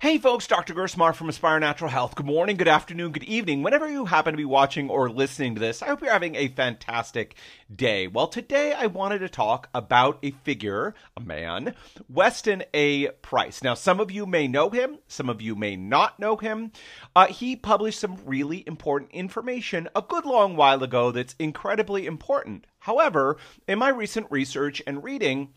Hey 0.00 0.18
folks, 0.18 0.48
Dr. 0.48 0.74
Gersmar 0.74 1.14
from 1.14 1.28
Aspire 1.28 1.60
Natural 1.60 1.88
Health. 1.88 2.16
Good 2.16 2.26
morning, 2.26 2.56
good 2.56 2.68
afternoon, 2.68 3.12
good 3.12 3.24
evening. 3.24 3.62
Whenever 3.62 3.88
you 3.88 4.06
happen 4.06 4.32
to 4.32 4.36
be 4.36 4.44
watching 4.44 4.90
or 4.90 5.08
listening 5.08 5.54
to 5.54 5.60
this, 5.60 5.82
I 5.82 5.86
hope 5.86 6.02
you're 6.02 6.10
having 6.10 6.34
a 6.34 6.48
fantastic 6.48 7.36
day. 7.74 8.08
Well, 8.08 8.26
today 8.26 8.72
I 8.72 8.86
wanted 8.86 9.20
to 9.20 9.28
talk 9.28 9.68
about 9.72 10.18
a 10.22 10.32
figure, 10.32 10.94
a 11.16 11.20
man, 11.20 11.74
Weston 12.08 12.64
A. 12.74 13.08
Price. 13.22 13.62
Now, 13.62 13.74
some 13.74 14.00
of 14.00 14.10
you 14.10 14.26
may 14.26 14.48
know 14.48 14.68
him, 14.68 14.98
some 15.06 15.30
of 15.30 15.40
you 15.40 15.54
may 15.54 15.76
not 15.76 16.18
know 16.18 16.36
him. 16.36 16.72
Uh, 17.14 17.28
he 17.28 17.54
published 17.54 18.00
some 18.00 18.18
really 18.26 18.64
important 18.66 19.12
information 19.12 19.88
a 19.94 20.02
good 20.02 20.26
long 20.26 20.56
while 20.56 20.82
ago 20.82 21.12
that's 21.12 21.36
incredibly 21.38 22.04
important. 22.06 22.66
However, 22.80 23.36
in 23.68 23.78
my 23.78 23.90
recent 23.90 24.26
research 24.28 24.82
and 24.88 25.04
reading, 25.04 25.50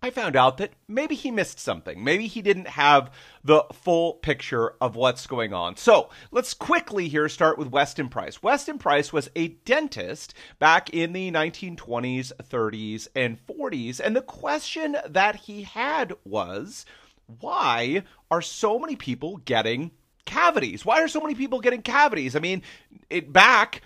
I 0.00 0.10
found 0.10 0.36
out 0.36 0.58
that 0.58 0.74
maybe 0.86 1.16
he 1.16 1.32
missed 1.32 1.58
something. 1.58 2.04
Maybe 2.04 2.28
he 2.28 2.40
didn't 2.40 2.68
have 2.68 3.10
the 3.42 3.64
full 3.72 4.14
picture 4.14 4.74
of 4.80 4.94
what's 4.94 5.26
going 5.26 5.52
on. 5.52 5.76
So 5.76 6.10
let's 6.30 6.54
quickly 6.54 7.08
here 7.08 7.28
start 7.28 7.58
with 7.58 7.68
Weston 7.68 8.08
Price. 8.08 8.40
Weston 8.40 8.78
Price 8.78 9.12
was 9.12 9.28
a 9.34 9.48
dentist 9.48 10.34
back 10.60 10.90
in 10.90 11.12
the 11.12 11.32
1920s, 11.32 12.32
30s, 12.48 13.08
and 13.16 13.44
40s. 13.46 14.00
And 14.02 14.14
the 14.14 14.22
question 14.22 14.96
that 15.04 15.34
he 15.34 15.64
had 15.64 16.14
was 16.24 16.86
why 17.40 18.04
are 18.30 18.42
so 18.42 18.78
many 18.78 18.94
people 18.94 19.38
getting 19.38 19.90
cavities? 20.24 20.84
Why 20.84 21.02
are 21.02 21.08
so 21.08 21.20
many 21.20 21.34
people 21.34 21.60
getting 21.60 21.82
cavities? 21.82 22.36
I 22.36 22.38
mean, 22.38 22.62
it 23.10 23.32
back 23.32 23.82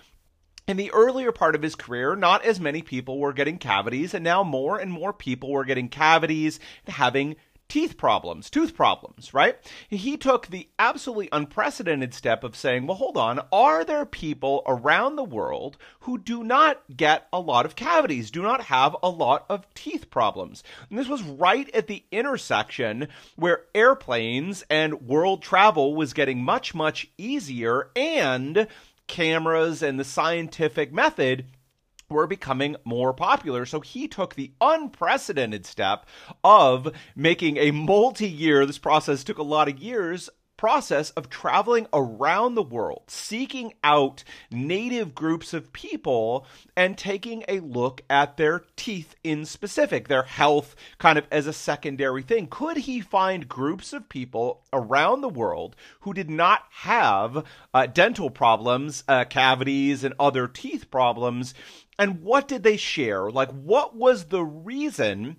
in 0.67 0.77
the 0.77 0.91
earlier 0.91 1.31
part 1.31 1.55
of 1.55 1.61
his 1.61 1.75
career, 1.75 2.15
not 2.15 2.45
as 2.45 2.59
many 2.59 2.81
people 2.81 3.19
were 3.19 3.33
getting 3.33 3.57
cavities, 3.57 4.13
and 4.13 4.23
now 4.23 4.43
more 4.43 4.77
and 4.77 4.91
more 4.91 5.13
people 5.13 5.51
were 5.51 5.65
getting 5.65 5.89
cavities 5.89 6.59
and 6.85 6.95
having 6.95 7.35
teeth 7.69 7.97
problems, 7.97 8.51
tooth 8.51 8.75
problems, 8.75 9.33
right? 9.33 9.57
He 9.89 10.15
took 10.15 10.47
the 10.47 10.69
absolutely 10.77 11.29
unprecedented 11.31 12.13
step 12.13 12.43
of 12.43 12.55
saying, 12.55 12.85
well, 12.85 12.97
hold 12.97 13.17
on, 13.17 13.39
are 13.51 13.83
there 13.83 14.05
people 14.05 14.61
around 14.67 15.15
the 15.15 15.23
world 15.23 15.77
who 16.01 16.17
do 16.19 16.43
not 16.43 16.83
get 16.95 17.27
a 17.33 17.39
lot 17.39 17.65
of 17.65 17.75
cavities, 17.75 18.29
do 18.29 18.43
not 18.43 18.65
have 18.65 18.95
a 19.01 19.09
lot 19.09 19.45
of 19.49 19.65
teeth 19.73 20.11
problems? 20.11 20.63
And 20.89 20.99
this 20.99 21.07
was 21.07 21.23
right 21.23 21.67
at 21.73 21.87
the 21.87 22.03
intersection 22.11 23.07
where 23.37 23.63
airplanes 23.73 24.63
and 24.69 25.01
world 25.01 25.41
travel 25.41 25.95
was 25.95 26.13
getting 26.13 26.43
much, 26.43 26.75
much 26.75 27.07
easier 27.17 27.89
and 27.95 28.67
cameras 29.13 29.83
and 29.83 29.99
the 29.99 30.03
scientific 30.03 30.91
method 30.91 31.45
were 32.09 32.25
becoming 32.25 32.75
more 32.83 33.13
popular. 33.13 33.63
So 33.63 33.79
he 33.79 34.07
took 34.07 34.33
the 34.33 34.53
unprecedented 34.59 35.67
step 35.67 36.07
of 36.43 36.91
making 37.15 37.57
a 37.57 37.69
multi 37.69 38.27
year, 38.27 38.65
this 38.65 38.79
process 38.79 39.23
took 39.23 39.37
a 39.37 39.43
lot 39.43 39.69
of 39.69 39.77
years, 39.77 40.31
process 40.63 41.09
of 41.09 41.29
traveling 41.29 41.85
around 41.91 42.55
the 42.55 42.63
world, 42.63 43.03
seeking 43.07 43.73
out 43.83 44.23
native 44.49 45.13
groups 45.13 45.53
of 45.53 45.73
people 45.73 46.47
and 46.73 46.97
taking 46.97 47.43
a 47.49 47.59
look 47.59 48.01
at 48.09 48.37
their 48.37 48.63
teeth 48.77 49.13
in 49.25 49.43
specific, 49.43 50.07
their 50.07 50.23
health 50.23 50.73
kind 50.99 51.17
of 51.17 51.27
as 51.29 51.47
a 51.47 51.51
secondary 51.51 52.21
thing. 52.21 52.47
Could 52.47 52.77
he 52.77 53.01
find 53.01 53.49
groups 53.49 53.91
of 53.91 54.07
people 54.07 54.63
around 54.71 55.19
the 55.19 55.27
world 55.27 55.75
who 55.99 56.13
did 56.13 56.29
not 56.29 56.63
have 56.69 57.45
uh, 57.73 57.85
dental 57.87 58.29
problems, 58.29 59.03
uh, 59.09 59.25
cavities, 59.25 60.05
and 60.05 60.13
other 60.17 60.47
teeth 60.47 60.89
problems? 60.89 61.53
And 61.99 62.21
what 62.21 62.47
did 62.47 62.63
they 62.63 62.77
share? 62.77 63.29
Like, 63.29 63.51
what 63.51 63.97
was 63.97 64.27
the 64.27 64.45
reason? 64.45 65.35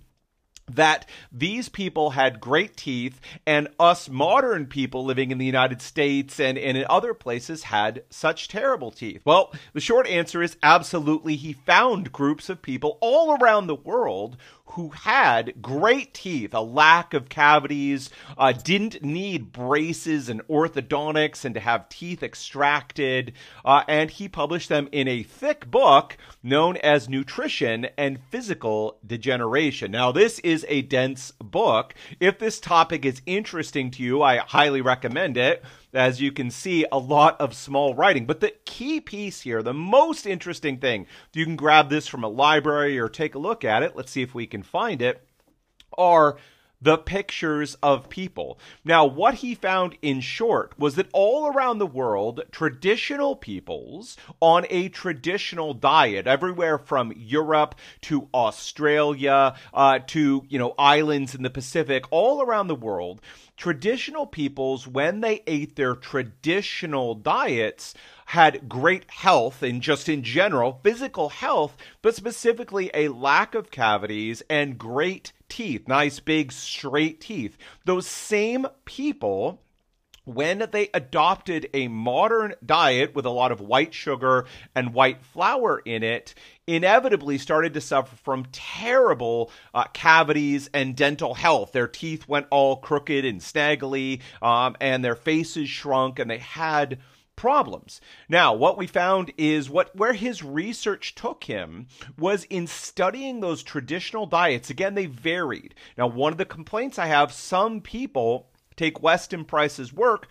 That 0.71 1.07
these 1.31 1.69
people 1.69 2.11
had 2.11 2.39
great 2.39 2.75
teeth 2.75 3.19
and 3.45 3.67
us 3.79 4.09
modern 4.09 4.65
people 4.65 5.05
living 5.05 5.31
in 5.31 5.37
the 5.37 5.45
United 5.45 5.81
States 5.81 6.39
and, 6.39 6.57
and 6.57 6.77
in 6.77 6.85
other 6.89 7.13
places 7.13 7.63
had 7.63 8.03
such 8.09 8.47
terrible 8.47 8.91
teeth? 8.91 9.21
Well, 9.25 9.53
the 9.73 9.79
short 9.79 10.07
answer 10.07 10.41
is 10.41 10.57
absolutely 10.63 11.35
he 11.35 11.53
found 11.53 12.11
groups 12.11 12.49
of 12.49 12.61
people 12.61 12.97
all 13.01 13.37
around 13.39 13.67
the 13.67 13.75
world 13.75 14.37
who 14.69 14.89
had 14.89 15.61
great 15.61 16.13
teeth, 16.13 16.53
a 16.53 16.59
lack 16.59 17.13
of 17.13 17.29
cavities, 17.29 18.09
uh, 18.37 18.51
didn't 18.51 19.03
need 19.03 19.51
braces 19.51 20.27
and 20.27 20.45
orthodontics 20.47 21.45
and 21.45 21.55
to 21.55 21.61
have 21.61 21.87
teeth 21.87 22.23
extracted. 22.23 23.33
Uh, 23.63 23.83
and 23.87 24.09
he 24.11 24.27
published 24.27 24.69
them 24.69 24.89
in 24.91 25.07
a 25.07 25.23
thick 25.23 25.69
book 25.69 26.17
known 26.43 26.77
as 26.77 27.07
Nutrition 27.07 27.87
and 27.97 28.19
Physical 28.29 28.97
Degeneration. 29.05 29.91
Now, 29.91 30.11
this 30.11 30.39
is 30.39 30.65
a 30.67 30.81
dense 30.81 31.31
book. 31.39 31.93
If 32.19 32.39
this 32.39 32.59
topic 32.59 33.05
is 33.05 33.21
interesting 33.25 33.91
to 33.91 34.03
you, 34.03 34.21
I 34.21 34.37
highly 34.37 34.81
recommend 34.81 35.37
it 35.37 35.63
as 35.95 36.21
you 36.21 36.31
can 36.31 36.49
see, 36.51 36.85
a 36.91 36.97
lot 36.97 37.39
of 37.39 37.53
small 37.53 37.93
writing. 37.95 38.25
But 38.25 38.39
the 38.39 38.53
key 38.65 38.99
piece 38.99 39.41
here, 39.41 39.61
the 39.61 39.73
most 39.73 40.25
interesting 40.25 40.77
thing, 40.77 41.07
you 41.33 41.45
can 41.45 41.55
grab 41.55 41.89
this 41.89 42.07
from 42.07 42.23
a 42.23 42.29
library 42.29 42.99
or 42.99 43.09
take 43.09 43.35
a 43.35 43.39
look 43.39 43.63
at 43.63 43.83
it. 43.83 43.95
Let's 43.95 44.11
see 44.11 44.21
if 44.21 44.35
we 44.35 44.47
can 44.47 44.63
find 44.63 45.01
it, 45.01 45.27
are 45.97 46.37
the 46.85 46.97
pictures 46.99 47.75
of 47.81 48.09
people. 48.09 48.59
Now, 48.83 49.05
what 49.05 49.33
he 49.35 49.55
found 49.55 49.97
in 50.03 50.21
short 50.21 50.77
was 50.77 50.93
that 50.95 51.09
all 51.13 51.47
around 51.47 51.79
the 51.79 51.87
world, 51.87 52.41
traditional 52.51 53.35
peoples 53.35 54.15
on 54.39 54.67
a 54.69 54.89
traditional 54.89 55.73
diet, 55.73 56.27
everywhere 56.27 56.77
from 56.77 57.11
Europe 57.17 57.73
to 58.01 58.29
Australia 58.35 59.55
uh, 59.73 59.99
to, 60.05 60.45
you 60.47 60.59
know, 60.59 60.75
islands 60.77 61.33
in 61.33 61.41
the 61.41 61.49
Pacific, 61.49 62.05
all 62.11 62.43
around 62.43 62.67
the 62.67 62.75
world, 62.75 63.19
traditional 63.57 64.27
peoples, 64.27 64.87
when 64.87 65.21
they 65.21 65.41
ate 65.47 65.75
their 65.75 65.95
traditional 65.95 67.15
diets, 67.15 67.95
had 68.25 68.69
great 68.69 69.09
health 69.09 69.63
and 69.63 69.81
just 69.81 70.07
in 70.07 70.21
general, 70.21 70.79
physical 70.83 71.29
health, 71.29 71.75
but 72.03 72.15
specifically 72.15 72.91
a 72.93 73.07
lack 73.07 73.55
of 73.55 73.71
cavities 73.71 74.43
and 74.51 74.77
great 74.77 75.31
teeth, 75.55 75.87
nice 75.87 76.19
big 76.19 76.51
straight 76.51 77.21
teeth. 77.21 77.57
Those 77.85 78.07
same 78.07 78.67
people 78.83 79.61
when 80.25 80.67
they 80.71 80.89
adopted 80.93 81.69
a 81.73 81.87
modern 81.87 82.55
diet 82.65 83.15
with 83.15 83.25
a 83.25 83.29
lot 83.29 83.51
of 83.51 83.61
white 83.61 83.93
sugar 83.93 84.45
and 84.73 84.93
white 84.93 85.23
flour 85.23 85.81
in 85.85 86.03
it, 86.03 86.33
inevitably 86.67 87.37
started 87.37 87.75
to 87.75 87.81
suffer 87.81 88.15
from 88.17 88.47
terrible 88.51 89.51
uh, 89.73 89.83
cavities 89.93 90.67
and 90.73 90.95
dental 90.95 91.35
health. 91.35 91.71
Their 91.71 91.87
teeth 91.87 92.27
went 92.27 92.47
all 92.49 92.77
crooked 92.77 93.23
and 93.23 93.39
snaggly, 93.39 94.21
um, 94.41 94.75
and 94.81 95.05
their 95.05 95.15
faces 95.15 95.69
shrunk, 95.69 96.17
and 96.17 96.29
they 96.29 96.39
had 96.39 96.97
problems. 97.35 98.01
Now, 98.29 98.53
what 98.53 98.77
we 98.77 98.87
found 98.87 99.31
is 99.37 99.69
what 99.69 99.95
where 99.95 100.13
his 100.13 100.43
research 100.43 101.15
took 101.15 101.45
him 101.45 101.87
was 102.17 102.45
in 102.45 102.67
studying 102.67 103.39
those 103.39 103.63
traditional 103.63 104.25
diets. 104.25 104.69
Again, 104.69 104.95
they 104.95 105.05
varied. 105.05 105.75
Now, 105.97 106.07
one 106.07 106.31
of 106.31 106.37
the 106.37 106.45
complaints 106.45 106.97
I 106.99 107.07
have, 107.07 107.31
some 107.31 107.81
people 107.81 108.49
take 108.75 109.01
Weston 109.01 109.45
Price's 109.45 109.93
work 109.93 110.27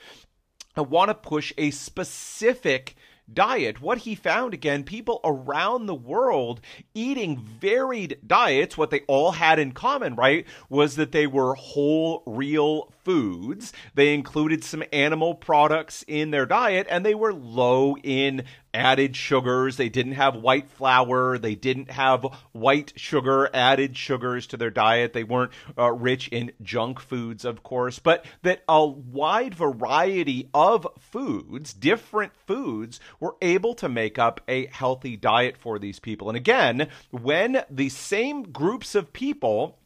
and 0.77 0.91
want 0.91 1.09
to 1.09 1.15
push 1.15 1.53
a 1.57 1.71
specific 1.71 2.97
diet. 3.33 3.81
What 3.81 3.99
he 3.99 4.15
found 4.15 4.55
again, 4.55 4.85
people 4.85 5.21
around 5.25 5.87
the 5.87 5.95
world 5.95 6.61
eating 6.95 7.39
varied 7.39 8.19
diets, 8.27 8.77
what 8.77 8.91
they 8.91 9.01
all 9.07 9.33
had 9.33 9.59
in 9.59 9.73
common, 9.73 10.15
right, 10.15 10.47
was 10.69 10.97
that 10.97 11.13
they 11.13 11.27
were 11.27 11.55
whole, 11.55 12.23
real 12.27 12.93
foods. 13.05 13.73
They 13.95 14.15
included 14.15 14.65
some 14.65 14.85
animal 14.93 15.35
products 15.35 16.05
in 16.07 16.31
their 16.31 16.47
diet 16.47 16.87
and 16.91 17.05
they 17.05 17.15
were 17.15 17.33
low 17.33 17.97
in 17.99 18.45
added 18.75 19.17
sugars. 19.17 19.77
They 19.77 19.89
didn't 19.89 20.13
have 20.13 20.37
white 20.37 20.69
flour. 20.69 21.39
They 21.39 21.55
didn't 21.55 21.91
have 21.91 22.27
white 22.53 22.93
sugar, 22.97 23.49
added 23.55 23.97
sugars 23.97 24.47
to 24.49 24.57
their 24.57 24.71
diet. 24.71 25.13
They 25.13 25.25
weren't 25.25 25.53
uh, 25.79 25.93
rich 25.93 26.29
in 26.29 26.53
junk 26.61 27.01
foods, 27.01 27.45
of 27.45 27.63
course, 27.63 27.99
but 27.99 28.27
that 28.43 28.63
a 28.69 28.85
wide 28.85 29.55
variety 29.55 30.51
of 30.53 30.87
foods, 30.99 31.73
different 31.73 32.37
foods, 32.37 33.01
were 33.21 33.37
able 33.41 33.75
to 33.75 33.89
make 33.89 34.19
up 34.19 34.41
a 34.49 34.67
healthy 34.67 35.17
diet 35.17 35.57
for 35.57 35.79
these 35.79 36.01
people. 36.01 36.29
And 36.29 36.37
again, 36.37 36.89
when 37.11 37.65
the 37.71 37.89
same 37.89 38.43
groups 38.43 38.95
of 38.95 39.13
people 39.13 39.79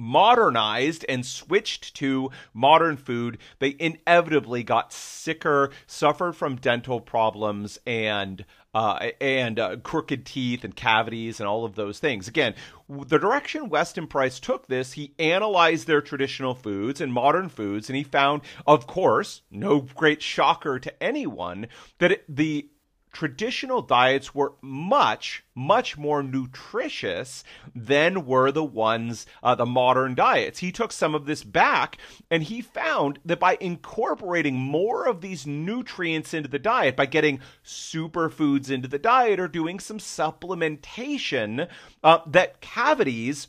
modernized 0.00 1.04
and 1.08 1.24
switched 1.24 1.94
to 1.96 2.30
modern 2.54 2.96
food, 2.96 3.38
they 3.58 3.76
inevitably 3.78 4.62
got 4.62 4.92
sicker, 4.92 5.70
suffered 5.86 6.32
from 6.34 6.56
dental 6.56 7.00
problems, 7.00 7.78
and 7.86 8.44
uh, 8.72 9.10
and 9.20 9.58
uh, 9.58 9.76
crooked 9.76 10.24
teeth 10.24 10.62
and 10.64 10.76
cavities 10.76 11.40
and 11.40 11.48
all 11.48 11.64
of 11.64 11.74
those 11.74 11.98
things. 11.98 12.28
Again, 12.28 12.54
the 12.88 13.18
direction 13.18 13.68
Weston 13.68 14.06
Price 14.06 14.38
took 14.38 14.68
this, 14.68 14.92
he 14.92 15.12
analyzed 15.18 15.86
their 15.86 16.00
traditional 16.00 16.54
foods 16.54 17.00
and 17.00 17.12
modern 17.12 17.48
foods, 17.48 17.88
and 17.88 17.96
he 17.96 18.04
found, 18.04 18.42
of 18.66 18.86
course, 18.86 19.42
no 19.50 19.80
great 19.80 20.22
shocker 20.22 20.78
to 20.78 21.02
anyone, 21.02 21.66
that 21.98 22.12
it, 22.12 22.24
the 22.28 22.68
traditional 23.12 23.82
diets 23.82 24.34
were 24.34 24.54
much, 24.60 25.42
much 25.54 25.98
more 25.98 26.22
nutritious 26.22 27.44
than 27.74 28.24
were 28.24 28.52
the 28.52 28.64
ones, 28.64 29.26
uh, 29.42 29.54
the 29.54 29.66
modern 29.66 30.14
diets. 30.14 30.60
He 30.60 30.72
took 30.72 30.92
some 30.92 31.14
of 31.14 31.26
this 31.26 31.42
back 31.42 31.98
and 32.30 32.42
he 32.42 32.60
found 32.60 33.18
that 33.24 33.40
by 33.40 33.56
incorporating 33.60 34.56
more 34.56 35.06
of 35.06 35.20
these 35.20 35.46
nutrients 35.46 36.32
into 36.32 36.48
the 36.48 36.58
diet, 36.58 36.96
by 36.96 37.06
getting 37.06 37.40
superfoods 37.64 38.70
into 38.70 38.88
the 38.88 38.98
diet 38.98 39.40
or 39.40 39.48
doing 39.48 39.80
some 39.80 39.98
supplementation, 39.98 41.68
uh, 42.02 42.18
that 42.26 42.60
cavities 42.60 43.48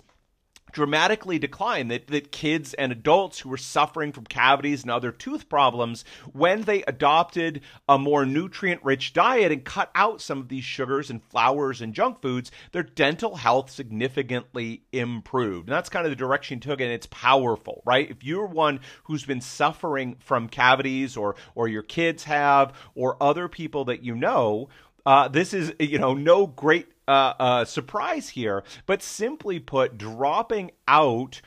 dramatically 0.71 1.39
decline 1.39 1.88
that, 1.89 2.07
that 2.07 2.31
kids 2.31 2.73
and 2.73 2.91
adults 2.91 3.39
who 3.39 3.50
were 3.50 3.57
suffering 3.57 4.12
from 4.12 4.25
cavities 4.25 4.81
and 4.83 4.91
other 4.91 5.12
tooth 5.12 5.50
problems 5.50 6.06
when 6.33 6.62
they 6.63 6.83
adopted 6.83 7.62
a 7.88 7.97
more 7.97 8.25
nutrient 8.25 8.83
rich 8.83 9.13
diet 9.13 9.51
and 9.51 9.63
cut 9.65 9.91
out 9.95 10.21
some 10.21 10.39
of 10.39 10.50
these 10.50 10.63
sugars 10.63 11.09
and 11.09 11.23
flours 11.23 11.81
and 11.81 11.94
junk 11.94 12.21
foods 12.21 12.51
their 12.71 12.83
dental 12.83 13.35
health 13.35 13.69
significantly 13.69 14.83
improved. 14.91 15.68
And 15.68 15.75
that's 15.75 15.89
kind 15.89 16.06
of 16.06 16.12
the 16.12 16.15
direction 16.15 16.57
he 16.57 16.62
took 16.62 16.81
and 16.81 16.91
it's 16.91 17.07
powerful 17.07 17.81
right? 17.85 18.09
If 18.09 18.24
you're 18.24 18.45
one 18.45 18.79
who's 19.03 19.25
been 19.25 19.41
suffering 19.41 20.15
from 20.19 20.47
cavities 20.47 21.17
or 21.17 21.35
or 21.56 21.67
your 21.67 21.83
kids 21.83 22.24
have 22.25 22.74
or 22.95 23.21
other 23.21 23.47
people 23.47 23.85
that 23.85 24.03
you 24.03 24.15
know 24.15 24.69
uh, 25.06 25.27
this 25.27 25.53
is, 25.53 25.74
you 25.79 25.97
know, 25.97 26.13
no 26.13 26.45
great 26.45 26.88
uh, 27.12 27.34
uh, 27.40 27.66
surprise 27.66 28.30
here, 28.30 28.63
but 28.86 29.02
simply 29.02 29.60
put, 29.60 29.98
dropping 29.98 30.72
out 30.88 31.42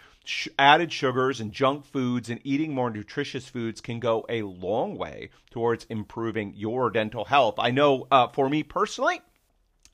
added 0.59 0.93
sugars 0.93 1.41
and 1.41 1.53
junk 1.53 1.87
foods 1.87 2.29
and 2.29 2.41
eating 2.45 2.75
more 2.75 2.91
nutritious 2.91 3.49
foods 3.49 3.81
can 3.81 3.99
go 3.99 4.27
a 4.29 4.43
long 4.43 4.97
way 4.97 5.31
towards 5.51 5.87
improving 5.87 6.53
your 6.55 6.91
dental 6.91 7.25
health. 7.25 7.55
I 7.59 7.71
know 7.71 8.07
uh, 8.11 8.29
for 8.29 8.51
me 8.51 8.63
personally, 8.63 9.23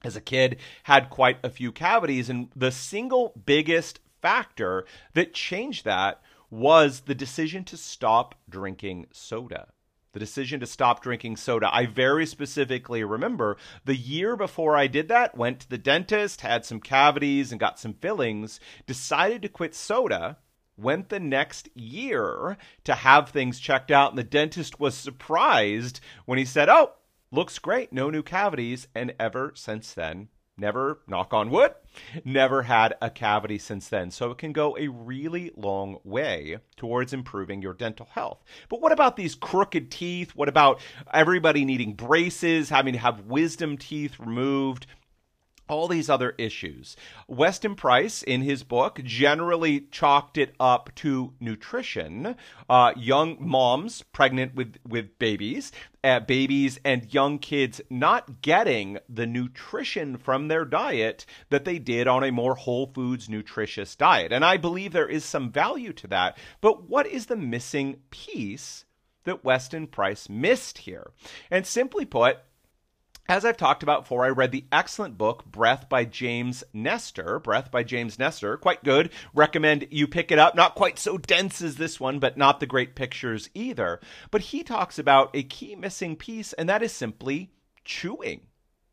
as 0.02 0.16
a 0.16 0.20
kid, 0.20 0.58
had 0.84 1.08
quite 1.08 1.38
a 1.44 1.50
few 1.50 1.70
cavities, 1.70 2.28
and 2.28 2.48
the 2.56 2.72
single 2.72 3.32
biggest 3.46 4.00
factor 4.20 4.84
that 5.14 5.34
changed 5.34 5.84
that 5.84 6.20
was 6.50 7.02
the 7.02 7.14
decision 7.14 7.62
to 7.64 7.76
stop 7.76 8.34
drinking 8.48 9.06
soda 9.12 9.68
the 10.12 10.20
decision 10.20 10.60
to 10.60 10.66
stop 10.66 11.02
drinking 11.02 11.36
soda. 11.36 11.68
I 11.72 11.86
very 11.86 12.26
specifically 12.26 13.04
remember 13.04 13.56
the 13.84 13.96
year 13.96 14.36
before 14.36 14.76
I 14.76 14.86
did 14.86 15.08
that, 15.08 15.36
went 15.36 15.60
to 15.60 15.70
the 15.70 15.78
dentist, 15.78 16.40
had 16.40 16.64
some 16.64 16.80
cavities 16.80 17.52
and 17.52 17.60
got 17.60 17.78
some 17.78 17.94
fillings, 17.94 18.58
decided 18.86 19.42
to 19.42 19.48
quit 19.48 19.74
soda. 19.74 20.38
Went 20.76 21.10
the 21.10 21.20
next 21.20 21.68
year 21.74 22.56
to 22.84 22.94
have 22.94 23.28
things 23.28 23.60
checked 23.60 23.90
out, 23.90 24.12
and 24.12 24.18
the 24.18 24.24
dentist 24.24 24.80
was 24.80 24.94
surprised 24.94 26.00
when 26.24 26.38
he 26.38 26.44
said, 26.46 26.70
Oh, 26.70 26.92
looks 27.30 27.58
great, 27.58 27.92
no 27.92 28.08
new 28.08 28.22
cavities. 28.22 28.88
And 28.94 29.14
ever 29.20 29.52
since 29.54 29.92
then, 29.92 30.28
never, 30.60 31.00
knock 31.08 31.32
on 31.32 31.50
wood, 31.50 31.74
never 32.24 32.62
had 32.62 32.94
a 33.00 33.10
cavity 33.10 33.58
since 33.58 33.88
then. 33.88 34.10
So 34.10 34.30
it 34.30 34.38
can 34.38 34.52
go 34.52 34.76
a 34.78 34.88
really 34.88 35.50
long 35.56 35.98
way 36.04 36.58
towards 36.76 37.12
improving 37.12 37.62
your 37.62 37.74
dental 37.74 38.06
health. 38.12 38.38
But 38.68 38.80
what 38.80 38.92
about 38.92 39.16
these 39.16 39.34
crooked 39.34 39.90
teeth? 39.90 40.32
What 40.36 40.48
about 40.48 40.80
everybody 41.12 41.64
needing 41.64 41.94
braces, 41.94 42.68
having 42.68 42.92
to 42.92 42.98
have 42.98 43.26
wisdom 43.26 43.78
teeth 43.78 44.20
removed? 44.20 44.86
All 45.70 45.88
these 45.88 46.10
other 46.10 46.34
issues. 46.36 46.96
Weston 47.28 47.74
Price, 47.74 48.22
in 48.22 48.42
his 48.42 48.62
book, 48.62 49.00
generally 49.04 49.80
chalked 49.90 50.36
it 50.36 50.54
up 50.58 50.90
to 50.96 51.32
nutrition. 51.40 52.34
Uh, 52.68 52.92
young 52.96 53.36
moms 53.40 54.02
pregnant 54.12 54.54
with, 54.54 54.76
with 54.86 55.18
babies, 55.18 55.72
uh, 56.02 56.20
babies 56.20 56.80
and 56.84 57.12
young 57.14 57.38
kids 57.38 57.80
not 57.88 58.42
getting 58.42 58.98
the 59.08 59.26
nutrition 59.26 60.16
from 60.16 60.48
their 60.48 60.64
diet 60.64 61.24
that 61.50 61.64
they 61.64 61.78
did 61.78 62.08
on 62.08 62.24
a 62.24 62.32
more 62.32 62.54
whole 62.54 62.86
foods, 62.86 63.28
nutritious 63.28 63.94
diet. 63.94 64.32
And 64.32 64.44
I 64.44 64.56
believe 64.56 64.92
there 64.92 65.08
is 65.08 65.24
some 65.24 65.50
value 65.50 65.92
to 65.94 66.06
that. 66.08 66.36
But 66.60 66.88
what 66.88 67.06
is 67.06 67.26
the 67.26 67.36
missing 67.36 68.00
piece? 68.10 68.84
That 69.24 69.44
Weston 69.44 69.86
Price 69.86 70.30
missed 70.30 70.78
here. 70.78 71.10
And 71.50 71.66
simply 71.66 72.06
put, 72.06 72.38
as 73.30 73.44
I've 73.44 73.56
talked 73.56 73.84
about 73.84 74.02
before, 74.02 74.24
I 74.24 74.30
read 74.30 74.50
the 74.50 74.64
excellent 74.72 75.16
book 75.16 75.44
Breath 75.44 75.88
by 75.88 76.04
James 76.04 76.64
Nestor. 76.72 77.38
Breath 77.38 77.70
by 77.70 77.84
James 77.84 78.18
Nestor, 78.18 78.56
quite 78.56 78.82
good. 78.82 79.10
Recommend 79.32 79.86
you 79.92 80.08
pick 80.08 80.32
it 80.32 80.38
up. 80.40 80.56
Not 80.56 80.74
quite 80.74 80.98
so 80.98 81.16
dense 81.16 81.62
as 81.62 81.76
this 81.76 82.00
one, 82.00 82.18
but 82.18 82.36
not 82.36 82.58
the 82.58 82.66
great 82.66 82.96
pictures 82.96 83.48
either. 83.54 84.00
But 84.32 84.40
he 84.40 84.64
talks 84.64 84.98
about 84.98 85.30
a 85.32 85.44
key 85.44 85.76
missing 85.76 86.16
piece, 86.16 86.52
and 86.54 86.68
that 86.68 86.82
is 86.82 86.90
simply 86.90 87.52
chewing 87.84 88.40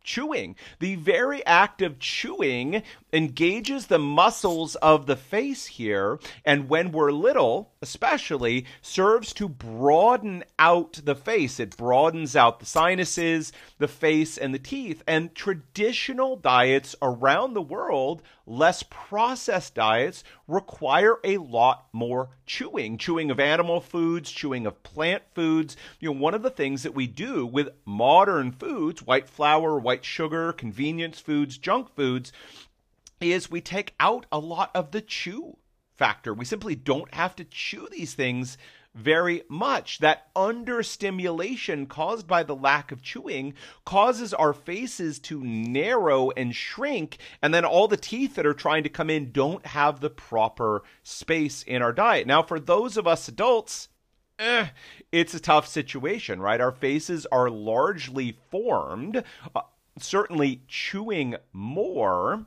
chewing. 0.07 0.56
The 0.80 0.95
very 0.95 1.45
act 1.45 1.83
of 1.83 2.00
chewing 2.00 2.81
engages 3.13 3.86
the 3.88 4.00
muscles 4.00 4.75
of 4.77 5.06
the 5.06 5.15
face 5.15 5.68
here, 5.68 6.19
and 6.45 6.69
when 6.69 6.92
we're 6.92 7.12
little, 7.12 7.74
especially, 7.81 8.65
serves 8.81 9.33
to 9.33 9.48
broaden 9.50 10.44
out 10.57 11.00
the 11.04 11.15
face. 11.15 11.59
It 11.59 11.77
broadens 11.77 12.36
out 12.36 12.59
the 12.59 12.65
sinuses, 12.65 13.51
the 13.77 13.88
face, 13.88 14.38
and 14.38 14.54
the 14.54 14.59
teeth. 14.59 15.04
And 15.06 15.36
traditional 15.36 16.38
diets 16.38 16.95
around 17.01 17.54
the 17.54 17.62
world, 17.62 18.21
less 18.45 18.83
processed 18.83 19.75
diets, 19.75 20.24
require 20.48 21.18
a 21.24 21.38
lot 21.38 21.88
more 21.92 22.30
chewing. 22.45 22.98
Chewing 22.98 23.30
of 23.30 23.39
animal 23.39 23.81
foods, 23.81 24.31
chewing 24.31 24.65
of 24.65 24.81
plant 24.83 25.24
foods. 25.36 25.75
You 26.00 26.13
know, 26.13 26.19
one 26.19 26.33
of 26.33 26.44
the 26.44 26.50
things 26.50 26.83
that 26.83 26.95
we 26.95 27.07
do 27.07 27.45
with 27.45 27.69
modern 27.86 28.51
foods, 28.54 29.04
white 29.04 29.27
flour, 29.27 29.77
white 29.77 29.97
sugar, 30.04 30.54
convenience 30.54 31.20
foods, 31.20 31.58
junk 31.58 31.96
foods, 31.96 32.32
is 33.20 33.50
we 33.50 33.62
take 33.62 33.96
out 34.00 34.26
a 34.32 34.40
lot 34.40 34.72
of 34.76 34.92
the 34.92 35.02
chew 35.02 35.58
factor. 35.96 36.34
We 36.34 36.46
simply 36.46 36.76
don't 36.76 37.14
have 37.14 37.36
to 37.38 37.44
chew 37.44 37.88
these 37.92 38.14
things 38.14 38.58
very 38.98 39.44
much. 39.48 40.00
That 40.00 40.28
understimulation 40.36 41.86
caused 41.86 42.28
by 42.28 42.44
the 42.44 42.56
lack 42.56 42.92
of 42.92 43.02
chewing 43.02 43.54
causes 43.86 44.34
our 44.34 44.54
faces 44.54 45.20
to 45.20 45.44
narrow 45.44 46.32
and 46.32 46.56
shrink, 46.56 47.18
and 47.42 47.54
then 47.54 47.66
all 47.66 47.88
the 47.88 47.98
teeth 47.98 48.36
that 48.36 48.46
are 48.46 48.54
trying 48.54 48.84
to 48.84 48.90
come 48.90 49.10
in 49.10 49.32
don't 49.32 49.66
have 49.68 50.00
the 50.00 50.10
proper 50.10 50.84
space 51.04 51.64
in 51.64 51.82
our 51.82 51.94
diet. 51.94 52.28
Now, 52.28 52.42
for 52.42 52.60
those 52.60 52.98
of 52.98 53.08
us 53.08 53.28
adults, 53.28 53.90
eh, 54.40 54.68
it's 55.12 55.34
a 55.34 55.40
tough 55.40 55.68
situation, 55.68 56.42
right? 56.42 56.62
Our 56.62 56.72
faces 56.72 57.26
are 57.32 57.50
largely 57.50 58.38
formed. 58.50 59.24
Uh, 59.56 59.62
certainly, 60.02 60.62
chewing 60.68 61.36
more 61.54 62.46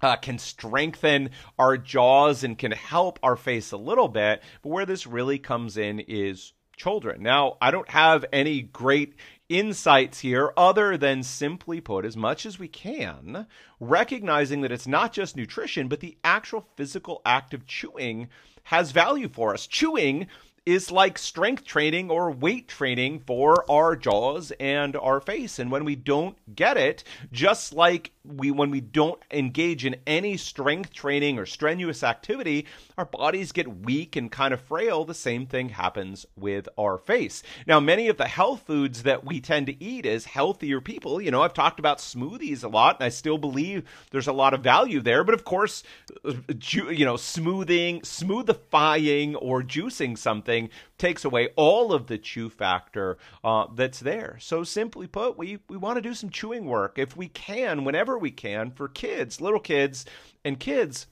uh, 0.00 0.16
can 0.16 0.38
strengthen 0.38 1.30
our 1.58 1.76
jaws 1.76 2.44
and 2.44 2.58
can 2.58 2.72
help 2.72 3.18
our 3.22 3.36
face 3.36 3.72
a 3.72 3.76
little 3.76 4.08
bit. 4.08 4.42
But 4.62 4.68
where 4.68 4.86
this 4.86 5.06
really 5.06 5.38
comes 5.38 5.76
in 5.76 6.00
is 6.00 6.52
children. 6.76 7.22
Now, 7.22 7.56
I 7.60 7.70
don't 7.70 7.88
have 7.88 8.24
any 8.32 8.60
great 8.60 9.14
insights 9.48 10.20
here 10.20 10.52
other 10.56 10.96
than 10.96 11.22
simply 11.22 11.80
put, 11.80 12.04
as 12.04 12.16
much 12.16 12.44
as 12.44 12.58
we 12.58 12.68
can, 12.68 13.46
recognizing 13.80 14.60
that 14.60 14.72
it's 14.72 14.86
not 14.86 15.12
just 15.12 15.36
nutrition, 15.36 15.88
but 15.88 16.00
the 16.00 16.18
actual 16.22 16.68
physical 16.76 17.22
act 17.24 17.54
of 17.54 17.66
chewing 17.66 18.28
has 18.64 18.90
value 18.90 19.28
for 19.28 19.54
us. 19.54 19.66
Chewing 19.66 20.26
is 20.66 20.90
like 20.90 21.16
strength 21.16 21.64
training 21.64 22.10
or 22.10 22.28
weight 22.32 22.66
training 22.66 23.20
for 23.20 23.64
our 23.70 23.94
jaws 23.94 24.52
and 24.58 24.96
our 24.96 25.20
face. 25.20 25.60
And 25.60 25.70
when 25.70 25.84
we 25.84 25.94
don't 25.94 26.36
get 26.56 26.76
it, 26.76 27.04
just 27.30 27.72
like 27.72 28.10
we 28.24 28.50
when 28.50 28.70
we 28.70 28.80
don't 28.80 29.22
engage 29.30 29.86
in 29.86 29.94
any 30.08 30.36
strength 30.36 30.92
training 30.92 31.38
or 31.38 31.46
strenuous 31.46 32.02
activity, 32.02 32.66
our 32.98 33.04
bodies 33.04 33.52
get 33.52 33.84
weak 33.84 34.16
and 34.16 34.32
kind 34.32 34.52
of 34.52 34.60
frail. 34.60 35.04
The 35.04 35.14
same 35.14 35.46
thing 35.46 35.68
happens 35.68 36.26
with 36.36 36.68
our 36.76 36.98
face. 36.98 37.44
Now, 37.68 37.78
many 37.78 38.08
of 38.08 38.16
the 38.16 38.26
health 38.26 38.62
foods 38.66 39.04
that 39.04 39.24
we 39.24 39.40
tend 39.40 39.66
to 39.68 39.82
eat 39.82 40.04
as 40.04 40.24
healthier 40.24 40.80
people, 40.80 41.20
you 41.20 41.30
know, 41.30 41.42
I've 41.42 41.54
talked 41.54 41.78
about 41.78 41.98
smoothies 41.98 42.64
a 42.64 42.68
lot, 42.68 42.96
and 42.96 43.04
I 43.04 43.10
still 43.10 43.38
believe 43.38 43.84
there's 44.10 44.26
a 44.26 44.32
lot 44.32 44.54
of 44.54 44.64
value 44.64 45.00
there. 45.00 45.22
But 45.22 45.34
of 45.34 45.44
course, 45.44 45.84
uh, 46.24 46.32
you 46.60 47.04
know, 47.04 47.16
smoothing, 47.16 48.00
smoothifying, 48.00 49.36
or 49.40 49.62
juicing 49.62 50.18
something 50.18 50.55
takes 50.98 51.24
away 51.24 51.48
all 51.56 51.92
of 51.92 52.06
the 52.06 52.18
chew 52.18 52.48
factor 52.48 53.18
uh, 53.44 53.66
that's 53.74 54.00
there. 54.00 54.36
So 54.40 54.64
simply 54.64 55.06
put, 55.06 55.38
we 55.38 55.58
we 55.68 55.76
want 55.76 55.96
to 55.96 56.02
do 56.02 56.14
some 56.14 56.30
chewing 56.30 56.66
work 56.66 56.98
if 56.98 57.16
we 57.16 57.28
can, 57.28 57.84
whenever 57.84 58.18
we 58.18 58.30
can 58.30 58.70
for 58.70 58.88
kids, 58.88 59.40
little 59.40 59.60
kids, 59.60 60.04
and 60.44 60.58
kids 60.58 61.06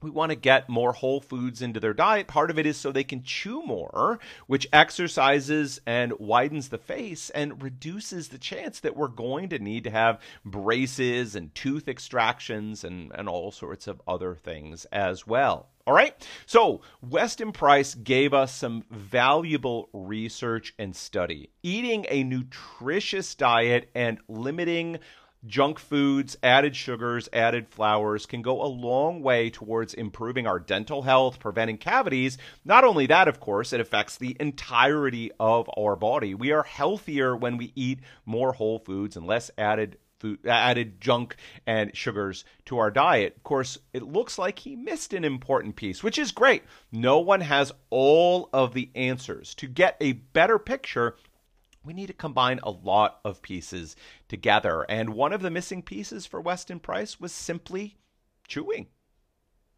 we 0.00 0.10
want 0.10 0.30
to 0.30 0.36
get 0.36 0.68
more 0.68 0.92
whole 0.92 1.20
foods 1.20 1.60
into 1.60 1.80
their 1.80 1.94
diet. 1.94 2.28
Part 2.28 2.50
of 2.50 2.58
it 2.58 2.66
is 2.66 2.76
so 2.76 2.92
they 2.92 3.04
can 3.04 3.22
chew 3.22 3.62
more, 3.62 4.18
which 4.46 4.68
exercises 4.72 5.80
and 5.86 6.12
widens 6.18 6.68
the 6.68 6.78
face 6.78 7.30
and 7.30 7.62
reduces 7.62 8.28
the 8.28 8.38
chance 8.38 8.80
that 8.80 8.96
we're 8.96 9.08
going 9.08 9.48
to 9.48 9.58
need 9.58 9.84
to 9.84 9.90
have 9.90 10.20
braces 10.44 11.34
and 11.34 11.54
tooth 11.54 11.88
extractions 11.88 12.84
and, 12.84 13.12
and 13.14 13.28
all 13.28 13.50
sorts 13.50 13.86
of 13.86 14.00
other 14.06 14.34
things 14.34 14.84
as 14.86 15.26
well. 15.26 15.68
All 15.88 15.94
right. 15.94 16.14
So, 16.44 16.82
Weston 17.00 17.50
Price 17.50 17.94
gave 17.94 18.34
us 18.34 18.54
some 18.54 18.84
valuable 18.90 19.88
research 19.94 20.74
and 20.78 20.94
study. 20.94 21.48
Eating 21.62 22.04
a 22.10 22.24
nutritious 22.24 23.34
diet 23.34 23.88
and 23.94 24.18
limiting 24.28 24.98
junk 25.46 25.78
foods, 25.78 26.36
added 26.42 26.76
sugars, 26.76 27.30
added 27.32 27.70
flours 27.70 28.26
can 28.26 28.42
go 28.42 28.60
a 28.60 28.68
long 28.68 29.22
way 29.22 29.48
towards 29.48 29.94
improving 29.94 30.46
our 30.46 30.60
dental 30.60 31.00
health, 31.00 31.38
preventing 31.38 31.78
cavities. 31.78 32.36
Not 32.66 32.84
only 32.84 33.06
that, 33.06 33.26
of 33.26 33.40
course, 33.40 33.72
it 33.72 33.80
affects 33.80 34.18
the 34.18 34.36
entirety 34.38 35.30
of 35.40 35.70
our 35.74 35.96
body. 35.96 36.34
We 36.34 36.52
are 36.52 36.64
healthier 36.64 37.34
when 37.34 37.56
we 37.56 37.72
eat 37.74 38.00
more 38.26 38.52
whole 38.52 38.78
foods 38.78 39.16
and 39.16 39.26
less 39.26 39.50
added 39.56 39.96
food, 40.18 40.46
added 40.46 41.00
junk 41.00 41.36
and 41.66 41.96
sugars 41.96 42.44
to 42.66 42.78
our 42.78 42.90
diet. 42.90 43.34
Of 43.36 43.42
course, 43.42 43.78
it 43.92 44.02
looks 44.02 44.38
like 44.38 44.58
he 44.58 44.76
missed 44.76 45.12
an 45.12 45.24
important 45.24 45.76
piece, 45.76 46.02
which 46.02 46.18
is 46.18 46.32
great. 46.32 46.64
No 46.92 47.18
one 47.20 47.40
has 47.40 47.72
all 47.90 48.48
of 48.52 48.74
the 48.74 48.90
answers. 48.94 49.54
To 49.56 49.66
get 49.66 49.96
a 50.00 50.12
better 50.12 50.58
picture, 50.58 51.16
we 51.84 51.92
need 51.92 52.08
to 52.08 52.12
combine 52.12 52.60
a 52.62 52.70
lot 52.70 53.20
of 53.24 53.42
pieces 53.42 53.96
together. 54.28 54.84
And 54.88 55.10
one 55.10 55.32
of 55.32 55.42
the 55.42 55.50
missing 55.50 55.82
pieces 55.82 56.26
for 56.26 56.40
Weston 56.40 56.80
Price 56.80 57.20
was 57.20 57.32
simply 57.32 57.96
chewing. 58.46 58.88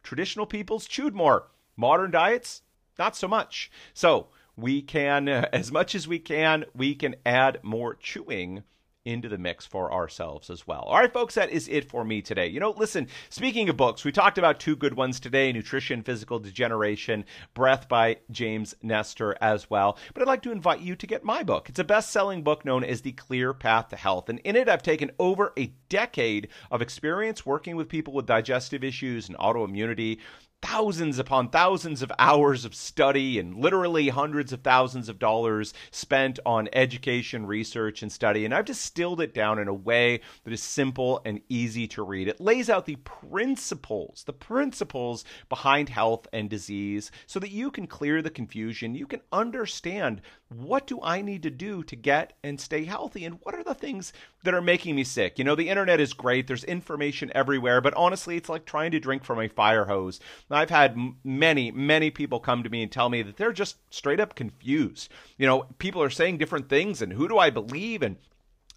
Traditional 0.03 0.45
peoples 0.45 0.87
chewed 0.87 1.13
more. 1.13 1.47
Modern 1.77 2.11
diets, 2.11 2.63
not 2.97 3.15
so 3.15 3.27
much. 3.27 3.71
So 3.93 4.27
we 4.55 4.81
can, 4.81 5.27
as 5.29 5.71
much 5.71 5.95
as 5.95 6.07
we 6.07 6.19
can, 6.19 6.65
we 6.75 6.95
can 6.95 7.15
add 7.25 7.59
more 7.63 7.95
chewing 7.95 8.63
into 9.05 9.27
the 9.27 9.37
mix 9.37 9.65
for 9.65 9.91
ourselves 9.91 10.49
as 10.49 10.67
well. 10.67 10.81
All 10.81 10.97
right, 10.97 11.11
folks, 11.11 11.35
that 11.35 11.49
is 11.49 11.67
it 11.67 11.89
for 11.89 12.05
me 12.05 12.21
today. 12.21 12.47
You 12.47 12.59
know, 12.59 12.71
listen, 12.71 13.07
speaking 13.29 13.67
of 13.69 13.77
books, 13.77 14.05
we 14.05 14.11
talked 14.11 14.37
about 14.37 14.59
two 14.59 14.75
good 14.75 14.93
ones 14.93 15.19
today 15.19 15.51
Nutrition, 15.51 16.03
Physical 16.03 16.39
Degeneration, 16.39 17.25
Breath 17.53 17.87
by 17.89 18.17
James 18.29 18.75
Nestor 18.83 19.35
as 19.41 19.69
well. 19.69 19.97
But 20.13 20.21
I'd 20.21 20.27
like 20.27 20.43
to 20.43 20.51
invite 20.51 20.81
you 20.81 20.95
to 20.95 21.07
get 21.07 21.23
my 21.23 21.41
book. 21.41 21.69
It's 21.69 21.79
a 21.79 21.83
best 21.83 22.11
selling 22.11 22.43
book 22.43 22.63
known 22.63 22.83
as 22.83 23.01
The 23.01 23.13
Clear 23.13 23.53
Path 23.53 23.89
to 23.89 23.95
Health. 23.95 24.29
And 24.29 24.39
in 24.39 24.55
it, 24.55 24.69
I've 24.69 24.83
taken 24.83 25.11
over 25.19 25.51
a 25.57 25.73
decade 25.89 26.49
of 26.69 26.81
experience 26.81 27.45
working 27.45 27.75
with 27.75 27.89
people 27.89 28.13
with 28.13 28.27
digestive 28.27 28.83
issues 28.83 29.29
and 29.29 29.37
autoimmunity 29.37 30.19
thousands 30.61 31.19
upon 31.19 31.49
thousands 31.49 32.01
of 32.01 32.11
hours 32.19 32.65
of 32.65 32.75
study 32.75 33.39
and 33.39 33.57
literally 33.57 34.09
hundreds 34.09 34.53
of 34.53 34.61
thousands 34.61 35.09
of 35.09 35.19
dollars 35.19 35.73
spent 35.91 36.39
on 36.45 36.69
education, 36.73 37.45
research, 37.45 38.01
and 38.01 38.11
study. 38.11 38.45
And 38.45 38.53
I've 38.53 38.65
distilled 38.65 39.21
it 39.21 39.33
down 39.33 39.59
in 39.59 39.67
a 39.67 39.73
way 39.73 40.21
that 40.43 40.53
is 40.53 40.61
simple 40.61 41.21
and 41.25 41.41
easy 41.49 41.87
to 41.89 42.03
read. 42.03 42.27
It 42.27 42.39
lays 42.39 42.69
out 42.69 42.85
the 42.85 42.97
principles, 42.97 44.23
the 44.25 44.33
principles 44.33 45.25
behind 45.49 45.89
health 45.89 46.27
and 46.31 46.49
disease 46.49 47.11
so 47.25 47.39
that 47.39 47.51
you 47.51 47.71
can 47.71 47.87
clear 47.87 48.21
the 48.21 48.29
confusion. 48.29 48.95
You 48.95 49.07
can 49.07 49.21
understand 49.31 50.21
what 50.49 50.85
do 50.85 50.99
I 51.01 51.21
need 51.21 51.43
to 51.43 51.49
do 51.49 51.81
to 51.83 51.95
get 51.95 52.33
and 52.43 52.59
stay 52.59 52.83
healthy? 52.83 53.23
And 53.25 53.39
what 53.43 53.55
are 53.55 53.63
the 53.63 53.73
things 53.73 54.11
that 54.43 54.53
are 54.53 54.61
making 54.61 54.95
me 54.95 55.03
sick? 55.03 55.39
You 55.39 55.45
know, 55.45 55.55
the 55.55 55.69
internet 55.69 55.99
is 55.99 56.13
great, 56.13 56.47
there's 56.47 56.65
information 56.65 57.31
everywhere, 57.33 57.79
but 57.79 57.93
honestly, 57.93 58.35
it's 58.35 58.49
like 58.49 58.65
trying 58.65 58.91
to 58.91 58.99
drink 58.99 59.23
from 59.23 59.39
a 59.39 59.47
fire 59.47 59.85
hose. 59.85 60.19
I've 60.55 60.69
had 60.69 60.97
many, 61.23 61.71
many 61.71 62.11
people 62.11 62.39
come 62.39 62.63
to 62.63 62.69
me 62.69 62.83
and 62.83 62.91
tell 62.91 63.09
me 63.09 63.21
that 63.21 63.37
they're 63.37 63.53
just 63.53 63.77
straight 63.93 64.19
up 64.19 64.35
confused. 64.35 65.09
You 65.37 65.47
know, 65.47 65.65
people 65.79 66.01
are 66.01 66.09
saying 66.09 66.37
different 66.37 66.69
things, 66.69 67.01
and 67.01 67.13
who 67.13 67.27
do 67.27 67.37
I 67.37 67.49
believe? 67.49 68.01
And 68.01 68.17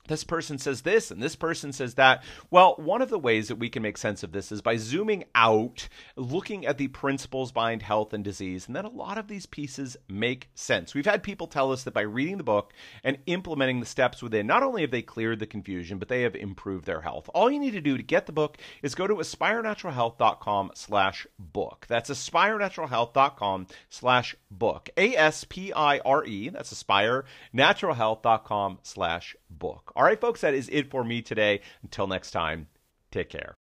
this 0.07 0.25
person 0.25 0.59
says 0.59 0.83
this 0.83 1.11
and 1.11 1.23
this 1.23 1.37
person 1.37 1.73
says 1.73 1.95
that. 1.95 2.23
Well, 2.51 2.75
one 2.77 3.01
of 3.01 3.09
the 3.09 3.19
ways 3.19 3.49
that 3.49 3.57
we 3.57 3.71
can 3.71 3.83
make 3.83 3.97
sense 3.97 4.23
of 4.23 4.33
this 4.33 4.53
is 4.53 4.61
by 4.61 4.77
zooming 4.77 5.25
out, 5.35 5.89
looking 6.17 6.67
at 6.67 6.77
the 6.79 6.89
principles 6.89 7.53
behind 7.53 7.81
health 7.83 8.13
and 8.13 8.23
disease, 8.23 8.67
and 8.67 8.77
then 8.77 8.85
a 8.85 8.91
lot 8.91 9.17
of 9.17 9.29
these 9.29 9.47
pieces 9.47 9.97
make 10.09 10.51
sense. 10.55 10.95
We've 10.95 11.07
had 11.07 11.23
people 11.23 11.47
tell 11.47 11.73
us 11.73 11.85
that 11.85 11.95
by 11.95 12.03
reading 12.03 12.37
the 12.37 12.45
book 12.45 12.75
and 13.03 13.17
implementing 13.27 13.81
the 13.81 13.87
steps 13.87 14.23
within, 14.23 14.47
not 14.47 14.63
only 14.63 14.83
have 14.83 14.91
they 14.91 15.01
cleared 15.01 15.39
the 15.39 15.47
confusion, 15.47 15.99
but 15.99 16.09
they 16.09 16.21
have 16.23 16.35
improved 16.35 16.85
their 16.85 17.01
health. 17.01 17.31
All 17.35 17.51
you 17.51 17.59
need 17.59 17.73
to 17.73 17.81
do 17.81 17.97
to 17.97 18.03
get 18.03 18.27
the 18.27 18.33
book 18.33 18.59
is 18.83 18.95
go 18.95 19.07
to 19.07 19.15
aspirenaturalhealth.com 19.15 20.73
slash 20.75 21.27
book. 21.39 21.87
That's 21.89 22.11
aspirenaturalhealth.com 22.11 23.69
slash 23.89 24.37
book. 24.51 24.91
A-S-P-I-R-E, 24.99 26.51
that's 26.51 26.75
aspirenaturalhealth.com 26.75 28.81
slash 28.83 29.35
book. 29.51 29.94
All 29.97 30.05
right, 30.05 30.21
folks, 30.21 30.41
that 30.41 30.55
is 30.55 30.69
it 30.71 30.91
for 30.91 31.05
me 31.05 31.23
today. 31.23 31.61
Until 31.83 32.07
next 32.07 32.33
time, 32.33 32.67
take 33.11 33.29
care. 33.29 33.55